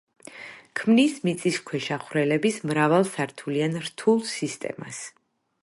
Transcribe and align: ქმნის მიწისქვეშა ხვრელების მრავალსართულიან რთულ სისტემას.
ქმნის 0.79 1.19
მიწისქვეშა 1.27 1.99
ხვრელების 2.05 2.57
მრავალსართულიან 2.71 3.79
რთულ 3.91 4.21
სისტემას. 4.35 5.03